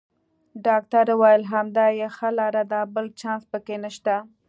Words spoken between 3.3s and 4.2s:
پکې نشته.